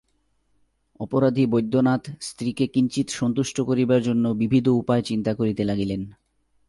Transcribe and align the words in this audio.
অপরাধী 0.99 1.43
বৈদ্যনাথ 1.45 2.03
স্ত্রীকে 2.21 2.65
কিঞ্চিৎ 2.67 3.07
সন্তুষ্ট 3.09 3.57
করিবার 3.61 4.01
জন্য 4.01 4.25
বিবিধ 4.33 4.65
উপায় 4.67 5.01
চিন্তা 5.01 5.31
করিতে 5.33 5.63
লাগিলেন। 5.63 6.01